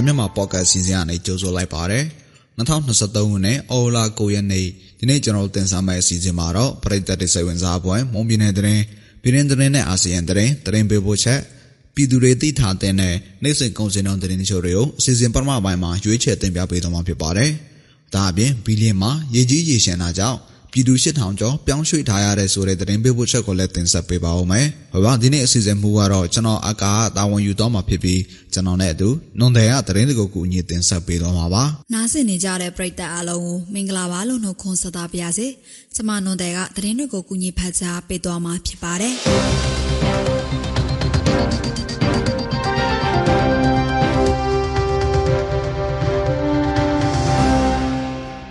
[0.00, 2.04] လမြန်မာပေါ့ကတ်စီစဉ်ကနေကြိုဆိုလိုက်ပါတယ်
[2.58, 4.66] 2023ခုနှစ်အော်လာ9ရက်နေ့
[4.98, 8.82] ဒီနေ့ကျွန်တော်တို့တင်ဆက်မယ့်အစီအစဉ်မှာတော့ပရိသတ်တွေစိတ်ဝင်စားပွဲမွန်ပြည်နယ်သတင်း
[9.22, 11.40] ပြည်တွင်းသတင်းနဲ့အာဆီယံသတင်းသတင်းပေးပို့ချက်
[11.94, 17.50] ပြည်သူတွေသိထားတဲ့နိုင်စိတ်ကုန်စင်တော်သတင်းချို့တွေကိုအစီအစဉ်ပထမပိုင်းမှာရွေးချယ်တင်ပြပေးသွားမှာဖြစ်ပါတယ်
[18.14, 20.38] ဒါအပြင်ဘီလီယံမှာရေကြီးရေရှမ်းတာကြောင့်
[20.72, 28.20] ပြည်သူ8000ကျော်ပြောင်းရွှေ့ထားရတဲ့ဆိုတဲ့သတင်းပေးပို့ချက်ကိုလည်းတင်ဆက်ပေးပါဦးမယ်။ဘာပါဒီနေ့အစီအစဉ်မူကတော့ကျွန်တော်အကာတာဝန်ယူတော့မှာဖြစ်ပြီး
[28.52, 31.64] ကျွန်တော်နဲ့အတူနွန်တယ်ကသတင်းတွေကိုကူညီတင်ဆက်ပေးတော့မှာပါ။
[31.94, 35.46] နားဆင်နေကြတဲ့ပရိသတ်အားလုံးကိုမင်္ဂလာပါလို့နှုတ်ခွန်းဆက်သပါရစေ။
[35.94, 39.14] ကျွန်မနွန်တယ်ကသတင်းတွေကိုကူညီဖတ်ကြားပေးသွားမှာဖြစ်ပါတယ်။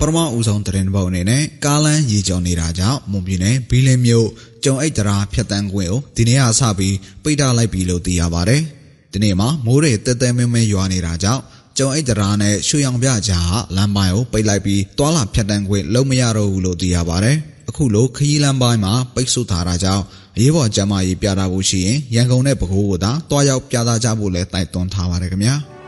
[0.10, 4.28] ထမဦးဆုံးသတင်းပုတ်အနေနဲ့ကားလန်းရေကျော်နေတာကြောင့်မွန်ပြည်နယ်ဘီလင်းမြို့
[4.64, 8.62] ကျုံအိတ်တရာဖြတ်တန်းခွင့်ကိုဒီနေ့ကစပြီးပိတ်ထားလိုက်ပြီလို့သိရပါတယ်။
[9.14, 11.42] ဒီနေ့မှာမိုးတွေတဲတဲမဲမဲရွာနေတာကြောင့်
[11.78, 17.38] ကျုံအိတ်တရာနဲ့ရွှေရောင်ပြကြားဟာလမ်းပိုင်းကိုပိတ်လိုက်ပြီးတွာလာဖြတ်တန်းခွင့်လုံးမရတော့ဘူးလို့သိရပါတယ်။
[17.70, 20.04] အခုလိုခရီးလမ်းပိုင်းမှာပိတ်ဆို့ထားတာကြောင့်
[20.36, 25.58] အရေးပေါ်ကျန်းမာရေးပြတာဖို့ရှိရင်ရန်ကုန်နဲ့ပဲခူးကိုသာတွားရောက်ပြသကြဖို့လည်းတိုက်တွန်းထားပါတယ်ခင်ဗျာ။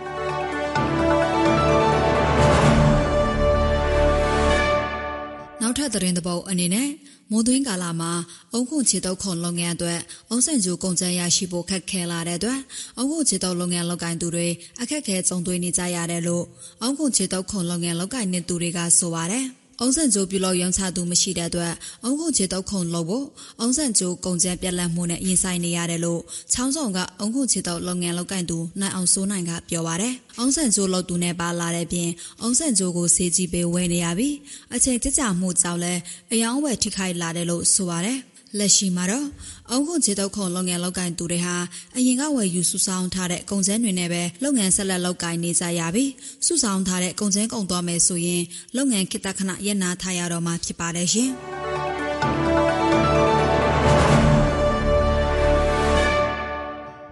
[5.71, 6.89] နောက်ထပ်သတင်းသဘောအနေနဲ့
[7.31, 8.11] မိုးသွင်းကာလမှာ
[8.53, 12.59] အုံခုခြေတုပ်ခုံလုပ်ငန်းအတွက်အုံဆန်ကျူကုန်ကျန်းရရှိဖို့ခက်ခဲလာတဲ့အတွက်
[12.97, 14.47] အုံခုခြေတုပ်လုပ်ငန်းလုပ်ကိုင်သူတွေ
[14.81, 16.45] အခက်အခဲကြုံတွေ့နေကြရတယ်လို့
[16.81, 19.45] အုံခုခြေတုပ်ခုံလုပ်ငန်းလုပ်ကိုင်နေသူတွေကဆိုပါတယ်။
[19.83, 23.25] အုံးဆန်ကျိုးပြုလုပ်ရောင်းချသူမရှိတဲ့အတွက်အုံးခုချေတုပ်ခုံလုပ်ဖို့
[23.59, 26.21] အုံးဆန်ကျိုးကုန်ကျန်းပြက်လက်မှုနဲ့ရင်ဆိုင်နေရတယ်လို့
[26.53, 32.09] ချောင်းဆောင်ကအုံးခုချေတုပ်လုပ်ငန်းလုပ်ကင်သူနိုင်အောင်စိုးနိုင်ကပြောပါတယ်။အုံးဆန်ကျိုးလုပ်သူနဲ့ပါလာတဲ့ပြင်
[32.41, 34.35] အုံးဆန်ကျိုးကိုစေးကြည့်ပေးဝယ်နေရပြီး
[34.75, 35.93] အချိန်ကြကြမှုကြောင့်လဲ
[36.31, 38.19] အယောင်းဝယ်ထိခိုက်လာတယ်လို့ဆိုပါတယ်။
[38.59, 39.27] လက်ရှိမှာတော့
[39.71, 41.55] အုံခုခြေတုပ်ခုံလုပ်ငန်းလုပ်ကိုင်သူတွေဟာ
[41.97, 46.11] အရင်ကဝယ်ယူစုဆောင်းထားတဲ့ကုန်ကျန်းတွေနဲ့ပဲလုပ်ငန်းဆက်လက်လုပ်ကိုင်နေကြရပြီး
[46.45, 48.43] စုဆောင်းထားတဲ့ကုန်ကျန်းကုန်သွားမယ်ဆိုရင်
[48.77, 51.29] လုပ်ငန်းကိတ္တခဏရပ်နာထားရတော့မှာဖြစ်ပါတယ်ရှင်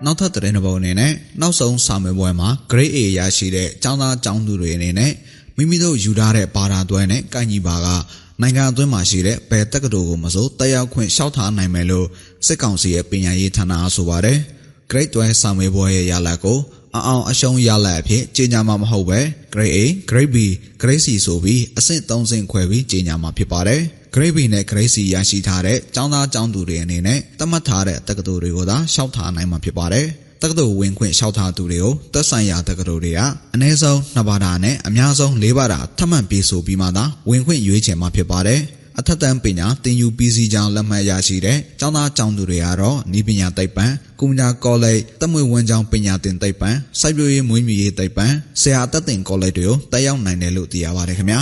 [0.05, 1.11] နောက်ထပ်တဲ့ပုံအနေနဲ့
[1.41, 5.13] နောက်ဆုံးစာမေးပွဲမှာ Grade A ရရှိတဲ့ចောင်းသားចောင်းသူတွေအနေနဲ့
[5.57, 7.87] မိမိတို့ယူထားတဲ့ပါတာတွဲနဲ့ကိုင်ညီပါက
[8.41, 12.07] နိုင်ငံအတွင်းမှာရှိတဲ့ဘယ်တက္ကသိုလ်ကိုမဆိုတက်ရောက်ခွင့်လျှောက်ထားနိုင်မယ်လို့
[12.45, 14.37] စစ်ကောင်စီရဲ့ပညာရေးဌာနအားဆိုပါတယ်။
[14.91, 16.59] Grade 12စာမေးပွဲရဲ့ရလဒ်ကို
[16.95, 19.19] အအောင်အရှုံးရလဒ်အဖြစ်ကြေညာမှာမဟုတ်ပဲ
[19.53, 19.79] Grade A,
[20.09, 20.37] Grade B,
[20.81, 23.81] Grade C ဆိုပြီးအဆင့်၃ဆင့်ခွဲပြီးကြေညာမှာဖြစ်ပါတယ်။
[24.15, 30.07] Grade B နဲ့ Grade C ရရှိထားတဲ့ကျောင်းသားကျောင်းသူတွေအနေနဲ့သတ်မှတ်ထားတဲ့တက္ကသိုလ်တွေကိုသာလျှောက်ထားနိုင်မှာဖြစ်ပါတယ်။
[30.41, 33.19] တက္ကသိုလ်ဝင်ခွင့်လျှောက်ထားသူတွေကိုသက်ဆိုင်ရာတက္ကသိုလ်တွေက
[33.53, 38.61] အနည်းဆုံး2ဘာသာနဲ့အများဆုံး4ဘာသာထပ်မံပြေဆိုပြီးမှသာဝင်ခွင့်ရွေးချယ်မှာဖြစ်ပါတယ်။
[38.99, 43.85] အထက်တန်းပညာသင်ယူပြီးစီးကြောင်းလက်မှတ်ရရှိတဲ့ကျောင်းသားကျောင်းသူတွေကတော့ဤပညာသိပ္ပံ
[44.19, 48.25] ကုမ္ပဏီကောလိပ်တမွေဝန်ကျောင်းပညာသင်သိပ္ပံစိုက်ပျိုးရေးမွေးမြူရေးသိပ္ပံ
[48.61, 51.39] ဆရာတက်တင်ကောလိပ်တွေကိုတက်ရောက်နိုင်တယ်လို့သိရပါတယ်ခင်ဗျာ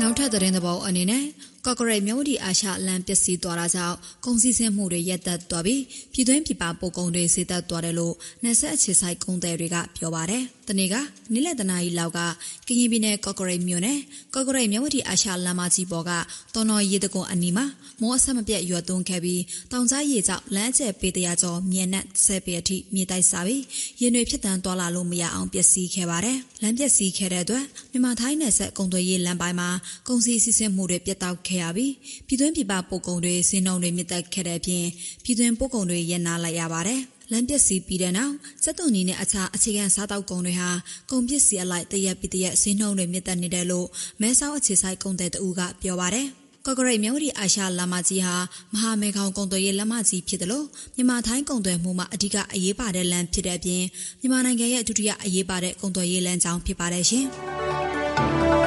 [0.00, 1.24] နောက်ထပ်သတင်းသဘောအနေနဲ့
[1.66, 5.82] ကော့ကရိတ်မြို့ဒီအာရှလမ်းပျက်စီးသွားတာကြောင့်ကုန်စည်စင်းမှုတွေရပ်တန့်သွားပြီး
[6.12, 10.94] ပြည်တွင်းပြည်ပပို့ကုန်တွေဈေးသက်သွားတယ်လို့နယ်ဆက်အခြေဆိုင်ကုန်သည်တွေကပြောပါတယ်။တနေ့က
[11.32, 12.20] နေ့လယ်တနာရီလောက်က
[12.68, 13.98] ကရင်ပြည်နယ်ကော့ကရိတ်မြို့နယ်
[14.34, 16.10] ကော့ကရိတ်မြို့ဒီအာရှလမ်းမကြီးပေါ်က
[16.54, 17.66] တော်တော်ရေတကွန်အနီးမှာ
[18.00, 19.42] မောအဆက်မပြတ်ရွာသွန်းခဲ့ပြီး
[19.72, 23.62] တောင်ကြားရေကြောင့်လမ်းကျဲပေတရာကျော်မြေနက်ဆဲပေအထိမြေတိုက်စားပြီး
[24.00, 29.70] ရေနွေဖြစ်တန်းသွားလာလို့မရအောင်ပျက်စီးခဲ့ပါတယ်။လမ်းပျက်စီးခဲ့တဲ့အတွက်မြန်မာထိုင်းနယ်ဆက်ကုန်သွယ်ရေးလမ်းပိုင်းမှာ
[30.08, 31.92] ကုန်စည်စီးဆင်းမှုတွေပြတ်တောက်ခဲ့ရပြီး
[32.26, 34.84] ပြည်တွင်းပြည်ပပို့ကုန်တွေစင်းနှုံတွေမြင့်တက်ခဲ့တဲ့အပြင်
[35.24, 40.70] ပြည်တွင်းပို့ကုန်တွေရပ်နားလိုက်ရပါတယ်။လမ်းပစ္စည်းပြီးတဲ့နောက်စက်သွန်နီနဲ့အခြားအခြေခံစားတောက်ကုန်တွေဟာ
[41.10, 43.86] ကုန်ပစ္စည်းအလိုက်တရက်ပြီးတရက်ဈေးနှုန်းတွေမြင့်တက်နေတယ်လို့
[44.20, 46.28] မဲဆောက်အခြေဆိုင်ကုန်တဲ့တူကပြောပါရယ်
[46.66, 48.36] ကော့ကရိတ်မြို့ဒီအာရှလမ်းမကြီးဟာ
[48.72, 50.66] မဟာမေခေါင်ကုန်သွယ်ရေးလမ်းမကြီးဖြစ်တယ်လို့
[50.96, 53.82] မြန်မာထိုင်းကုန်သွယ်မှုမှာအဓိကအရေးပါတဲ့လမ်းဖြစ်တဲ့အပြင်
[54.20, 57.26] မြန်မာနိုင်ငံရဲ့ဒုတိယအရေးပါတဲ့ကုန်သွယ်ရေးလမ်းကြောင်းဖြစ်ပါတယ်ရှင်။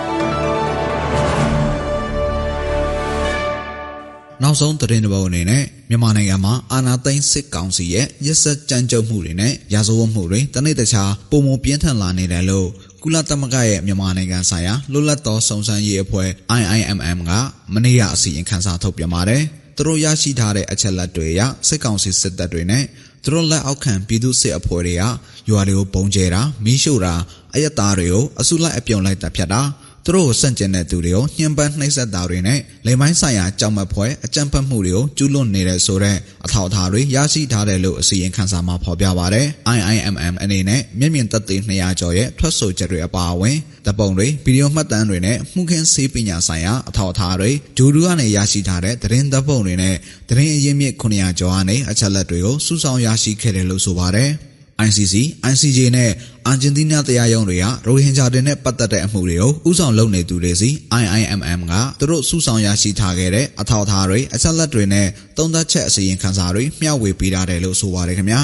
[4.44, 12.68] နောက်ဆုံးသတင်းတစ်ပုဒ်အနေနဲ့မြန်မာနိုင်ငံမှာအာဏာသိမ်းစစ်ကောင်စီရဲ့ရက်စက်ကြမ်းကြုတ်မှုတွေနဲ့ရာဇဝတ်မှုတွေတနေ့တခြားပုံမပြင်းထန်လာနေတယ်လို့
[13.04, 16.30] ကုလသမဂ္ဂရဲ့မြန်မာနိုင်ငံဆိုင်ရာလွတ်လပ်သောစုံစမ်းရေးအဖွဲ့
[16.60, 17.32] IIMM က
[17.74, 19.44] မနေ့ကအစီရင်ခံစာထုတ်ပြန်ပါတယ်။
[19.76, 22.84] သူတို့ရရှိထားတဲ့အချက်လက်တွေအရစစ်ကောင်စီစစ်တပ်တွေနဲ့
[23.24, 25.04] သူတို့လက်အောက်ခံပြည်သူစစ်အဖွဲ့တွေက
[25.50, 27.14] ရွာတွေကိုပုံကျဲတာမီးရှို့တာ
[27.54, 29.62] အယက်သားတွေကိုအစုလိုက်အပြုံလိုက်တပ်ဖြတ်တာ
[30.08, 39.46] သူသူတို့ကိုစန့်ကျင်တဲ့သူတွေကိုညှဉ်းပန်းနှိပ်စက်တာတွေနဲ့လိမ်ပိုင်းဆိုင်ရာကြောက်မက်ဖွယ်အကြမ်းဖက်မှုတွေကိုကျူးလွန်နေတဲ့ဆိုတဲ့အထောက်အထားတွေရရှိထားတယ်လို့အစီရင်ခံစာမှာဖော်ပြပါတယ်။
[39.78, 49.96] IIMM အနေနဲ့မျက်မြင်သက်သေ200ကျော်ရဲ့ထွက်ဆိုချက်တွေအပါအဝင်ဓပုံတွေဗီဒီယိုမှတ်တမ်းတွေနဲ့မှုခင်းဆေးပညာဆိုင်ရာအထောက်အထားတွေဂျိုဒူကနေရရှိထားတဲ့သတင်းဓပုံတွေနဲ့
[50.30, 54.32] သတင်းအရင်းမြစ်900ကျော်ကနေအချက်လက်တွေကိုစုဆောင်းရရှိခဲ့တယ်လို့ဆိုပါတယ်။
[54.86, 55.16] ICC,
[55.52, 56.12] ICJ နဲ့
[56.48, 60.70] အာဂျင်တီးနားတရားရုံးတွေကရိုဟင်ဂျာတွေနဲ့ပတ်သက်တဲ့အမှုတွေကိုဥဆောင်လုပ်နေသူတွေစီ
[61.02, 65.08] IIMM ကသူတို့စုဆောင်ရရှိထားခဲ့တဲ့အထောက်အထားတွေအချက်လက်တွေနဲ့
[65.38, 68.42] သုံးသပ်ချက်အစီရင်ခံစာတွေမျှဝေပေးထားတယ်လို့ဆိုပါတယ်ခင်ဗျာ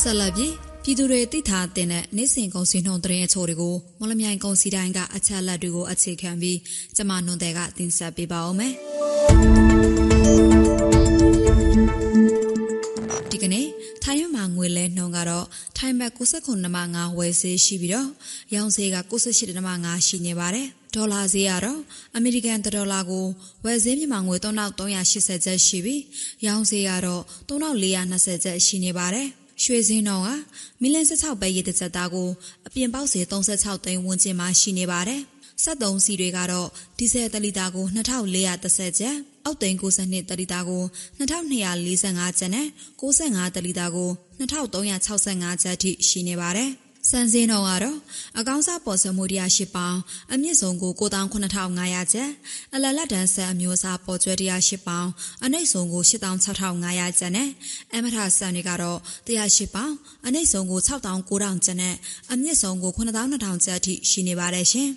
[0.00, 0.32] ဆက်လက်
[0.88, 6.58] ပြီးပြည်သူတွေသိထားတဲ့နေ့စဉ်ကုန်စည်နှုန်းသတင်းအချို့တွေကိုမလမြိုင်ကုန်စည်တိုင်းကအချက်လက်တွေကိုအခြေခံပြီး
[6.96, 8.74] ကျမနွန်တဲ့ကတင်ဆက်ပေးပါအောင်မယ်။
[13.30, 13.66] ဒီကနေ့
[14.02, 15.46] ထိုင်းမှာငွေလဲနှုန်းကတော့
[15.78, 16.12] ထိုင်းဘတ်
[16.58, 18.08] 69.5ဝယ်ဈေးရှိပြီးတော့
[18.54, 21.80] ရောင်းဈေးက98.5ရှိနေပါတယ်။ဒေါ်လာဈေးကတော့
[22.16, 23.26] အမေရိကန်ဒေါ်လာကို
[23.64, 26.02] ဝယ်ဈေးမြန်မာငွေ3380ကျပ်ရှိပြီး
[26.46, 29.30] ရောင်းဈေးကတော့3420ကျပ်ရှိနေပါတယ်။
[29.62, 30.28] ရွှေစင်းတော်က
[30.80, 32.28] မီလန်16ပဲရည်တစ်ချက်သားကို
[32.66, 35.22] အပြင်ပေါက်စီ36သိန်းဝန်းကျင်မှာရှိနေပါတယ်။
[35.64, 36.68] 73စီတွေကတော့
[36.98, 40.82] ဒီဇယ်တလီတာကို2430ကျပ်အောက်သိန်း92တလီတာကို
[41.18, 42.66] 2245ကျပ်နဲ့
[43.00, 46.72] 65တလီတာကို2365ကျပ်ထိရှိနေပါတယ်။
[47.10, 47.98] စံစင်းတော်ကတော့
[48.38, 49.98] အကောင်းစားပေါ်စမှုတရားရှိပေါင်း
[50.32, 52.30] အမြင့်ဆုံးကို9500ကျပ်
[52.74, 55.10] အလလတ်တန်းဆက်အမျိုးအစားပေါ်ကျွဲတရားရှိပေါင်း
[55.44, 57.48] အနှိမ့်ဆုံးကို16500ကျပ်နဲ့
[57.94, 59.94] အမထဆန်တွေကတော့တရားရှိပေါင်း
[60.26, 61.94] အနှိမ့်ဆုံးကို6900ကျပ်နဲ့
[62.32, 64.90] အမြင့်ဆုံးကို9200ကျပ်အထိရှိနေပါတယ်ရှင်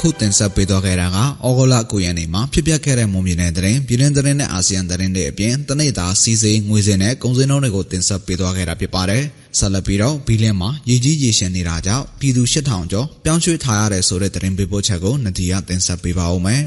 [0.00, 9.22] ခုတင်ဆက်ပေးသွားခဲ့တာကဩဂုတ်လ9ရက်နေ့မှာဖြစ်ပျက်ခဲ့တဲ့မွန်ပြည်နယ်သတင်းပြည်တွင်းသတင်းနဲ့အာဆီယံသတင်းတွေအပြင်တနေ့တာစီးစိမ်ငွေစင်နဲ့ကုန်စည်နှုန်းတွေကိုတင်ဆက်ပေးသွားခဲ့တာဖြစ်ပါတယ်။
[9.58, 16.62] ဆက်လက်ပြီးတော့ဘီလင်းမှာရေကြီးရေရှင်နေတာကြောင့်ပြည်သူ8000ကျော်ပြောင်းရွှေ့ထားရတဲ့ဆိုတဲ့သတင်းပေးပို့ချက်ကိုနဒီယာတင်ဆက်ပေးပါဦးမယ်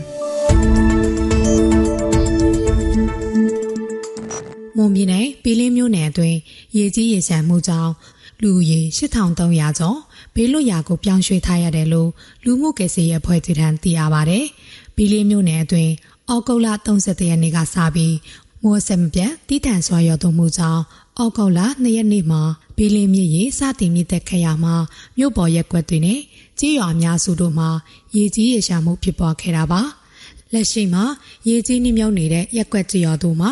[4.82, 6.38] ။မွန်ပြည်နယ်ဘီလင်းမြို့နယ်အတွင်း
[6.78, 7.92] ရေကြီးရေရှမ်းမှုကြောင့်
[8.42, 9.98] လူဦးရေ8300ကျော်
[10.36, 12.10] ဘေးလွတ်ရာကိုပြောင်းရွှေ့ထားရတယ်လို့
[12.44, 14.40] လူမှုကယ်ဆယ်ရေးအဖွဲ့အစည်းထံသိရပါဗျ။
[14.96, 15.94] ဘီလီမျိုးနယ်အတွင်း
[16.30, 18.16] အောက်ကုတ်လ30ရက်နေ့ကစပြီး
[18.64, 20.82] မိုးစမပြတ်တိတန်စွာရောသွမှုကြောင့်
[21.18, 22.42] အောက်ကုတ်လ2ရက်နေ့မှာ
[22.78, 24.76] ဘီလီမြစ်ရေစတင်မြင့်တက်ခဲ့ရမှာ
[25.18, 26.20] မြို့ပေါ်ရက်ကွက်တွေနဲ့
[26.60, 27.70] ကြီးရွာအများစုတို့မှာ
[28.16, 29.82] ရေကြီးရေရှာမှုဖြစ်ပေါ်ခဲ့တာပါ။
[30.54, 31.04] လက်ရှိမှာ
[31.48, 33.52] ရေကြီးနှိမ့်မြုပ်နေတဲ့ရက်ကွက်ကြီးရွာတို့မှာ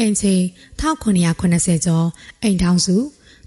[0.00, 0.42] အင်ချင်း
[0.80, 2.06] 1980ကျော်
[2.42, 2.96] အိမ်ထောင်စု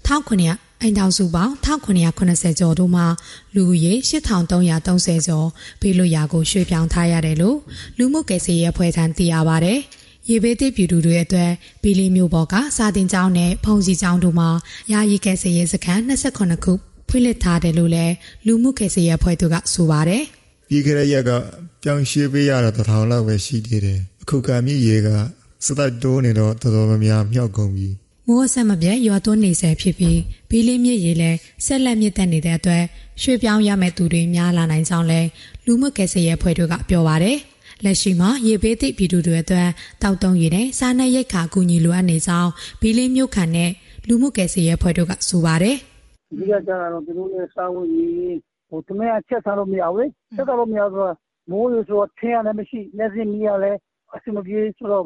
[0.06, 3.06] 1900အိမ်ထောင်စုပေါင်း1980ကျော်တို့မှာ
[3.54, 5.48] လူဦးရေ8330ကျော်
[5.80, 7.58] ဘေးလွတ်ရာကိုရွှေ့ပြောင်းထားရတယ်လို့
[7.98, 9.74] လူမှုကယ်ဆယ်ရေးအဖွဲ့ထံသိရပါဗျ။
[10.28, 11.50] ရေဘေးသစ်ပြည်သူတွေအတွက်
[11.82, 14.48] ဘီလီမျိုးပေါ်ကစာတင်ကျောင်းနဲ့ဖုန်စီကျောင်းတို့မှာ
[14.92, 16.72] ယာယီကယ်ဆယ်ရေးစခန်း28ခု
[17.08, 18.14] ဖွင့်လှစ်ထားတယ်လို့လည်း
[18.46, 20.22] လူမှုကယ်ဆယ်ရေးအဖွဲ့တို့ကဆိုပါတယ်။
[20.68, 21.30] ပြီးခဲ့တဲ့ရက်က
[21.82, 25.08] ပြောင်းရွှေ့ပေးရတာတထောင်လောက်ပဲရှိသေးတယ်။အခုကမြည်ရေက
[25.66, 27.88] စသက်တိုးနေတော့တော်တော်များများမြောက်ကုန်ပြီ။
[28.28, 30.20] မိုးဆက်မပြတ်ရွာသွန်းနေဆဲဖြစ်ပြီး
[30.50, 32.84] ဘီလင်းမြစ်ရေလည်းဆက်လက်မြင့်တက်နေတဲ့အတွက်
[33.22, 35.28] ရွှေ့ပြောင်းရမယ့်သူတွေများလာနိုင်ကြောင်းလည်း
[35.66, 37.36] လူမှုကယ်ဆယ်ရေးအဖွဲ့တို့ကပြောပါတယ်။
[37.84, 39.68] လက်ရှိမှာရေဘေးသည့်ပြည်သူတွေအတွက်
[40.02, 42.50] တောက်တုံးရည်နဲ့စားနပ်ရိက္ခာအကူအညီလိုအပ်နေကြောင်း
[42.80, 43.70] ဘီလင်းမြို့ခံနဲ့
[44.08, 45.76] လူမှုကယ်ဆယ်ရေးအဖွဲ့တို့ကဆိုပါတယ်။
[46.38, 48.34] ဒီကကြတော့သူတို့လည်းစားဖို့ရည်
[48.68, 51.16] ဟိုတမန်ချက်စားလို့မရဘူးလေ။ချက်စားလို့မရဆိုတော့
[51.50, 53.78] မိုးရဆိုထင်းရလည်းမရှိလက်စင်းမီရလည်း
[54.14, 55.04] အဆင်မပြေဆိုတော့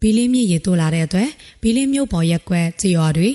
[0.00, 1.28] ဘီလင်းမြစ်ရေတိုးလာတဲ့အတွက်
[1.62, 3.28] ဘီလင်းမြို့ပေါ်ရက်ကွက်ကြေးရွာတွေ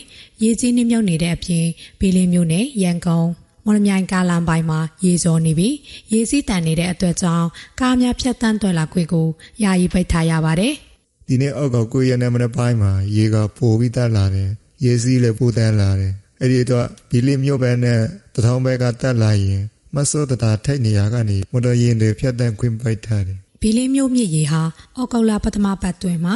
[0.44, 1.66] ရေကြီးနှိမ့်မြုပ်နေတဲ့အပြင်
[2.00, 3.28] ဘီလင်းမြို့နယ်ရန်ကုန်
[3.66, 5.76] မော်လမြိုင်ကားလမ်းပိုင်းမှာရေစောနေပြီး
[6.14, 7.48] ရေစီးတန်နေတဲ့အတွက်ကြောင့်
[7.80, 9.28] ကားများဖြတ်တန်းတွယ်လာခွင့်ကို
[9.64, 10.74] ယာယီပိတ်ထားရပါတယ်။
[11.28, 14.50] ဒီနေ့အောက်ကကိုရနေမနေ့ပိုင်းမှာရေကပိုပြီးတက်လာတယ်။
[14.86, 18.00] ရေစီးလည်းပိုတန်းလာတယ်။အဲ့ဒီတော့ဘီလင်းမြို့ဘက်နဲ့
[18.34, 19.62] တထောင်ဘက်ကတက်လာရင်
[19.96, 24.62] မဆိုးတတာထိုက်နေရကနေမော်တော်ယာဉ်တွေဖြတ်တန်းခွင့်ပိတ်ထားတယ်။ဘီလင်းမြို့မြစ်ရေဟာ
[24.98, 26.36] အောက်ကောလာပထမပတ်တွင်မှာ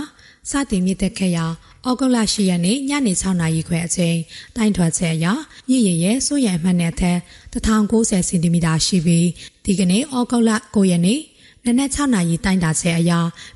[0.50, 1.46] စတင်မြင့်တက်ခဲ့ရာ
[1.88, 4.18] ဩဂုတ်လ10ရက်နေ့ညနေ6နာရီခွဲအချိန်
[4.56, 5.25] တိုင်းထွက်ချက်အရ
[5.70, 7.18] မြင့်ရရဲ့စိုးရံမှတ်နဲ့ထက်
[7.54, 9.27] 1090စင်တီမီတာရှိပြီး
[9.66, 11.20] ဒီကနေ့ဩဂုတ်လ9ရက်နေ့
[11.66, 13.12] နနက်6နာရီတိုင်းတာချက်အရ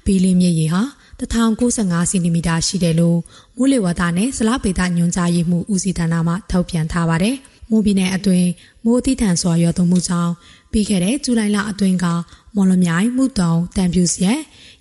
[0.05, 0.81] ဘီလင်းမြင့်ရဟာ
[1.19, 3.19] 1095စင်တီမီတာရှိတယ်လို့
[3.57, 7.35] မိုးလေဝသနဲ့ဇလားပေတာညွှန်ကြားရေးမှုဦးစီးဌာနမှထုတ်ပြန်ထားပါတယ်။
[7.69, 8.49] မိုးပြည်နယ်အတွင်း
[8.85, 10.33] မိုးတိထန်စွာရွာသွန်းမှုကြောင့်
[10.71, 12.05] ပြီးခဲ့တဲ့ဇူလိုင်လအတွင်းက
[12.55, 14.39] မော်လမြိုင်မှုတုံတံပြူစီရဲ့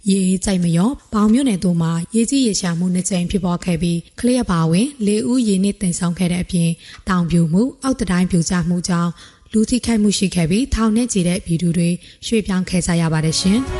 [0.08, 6.70] ရေအေးကြိုက်မရောဘောင်မြို့နယ်တို့မှာရေကြီးရေရှာမှုနှစ်ကြိမ်ဖြစ်ပေါ်ခဲ့ပြီးကလျက်ပါဝင်လေဦးရေနစ်တင်ဆောင်ခဲ့တဲ့အပြင်
[7.08, 9.10] တောင်ပြူမှုအောက်တတိုင်းပြူကျမှုကြောင့်
[9.52, 11.88] လူထိခိုက်မှုရှိခဲ့ပြီးထောင်နဲ့ချီတဲ့ပြည်သူတွေ
[12.26, 13.60] ရွှေ့ပြောင်းခဲ့ကြရပါတယ်ရှင်။။